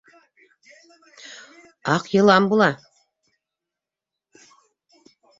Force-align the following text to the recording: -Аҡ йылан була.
-Аҡ 1.95 2.07
йылан 2.19 2.47
була. 2.53 2.69